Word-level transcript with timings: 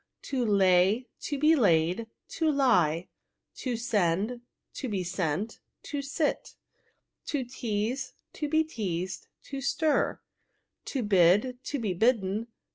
To 0.23 0.43
lay. 0.43 1.09
To 1.25 1.37
be 1.37 1.55
laid. 1.55 2.07
ToUe. 2.27 3.07
To 3.57 3.77
send. 3.77 4.41
To 4.73 4.89
be 4.89 5.03
sent. 5.03 5.59
To 5.83 6.01
sit. 6.01 6.55
To 7.27 7.43
teaze. 7.45 8.13
To 8.33 8.49
be 8.49 8.63
teazed. 8.63 9.27
To 9.43 9.61
stir. 9.61 10.19
To 10.85 11.03
bid. 11.03 11.63
To 11.65 11.77
be 11.77 11.93
bidden. 11.93 12.47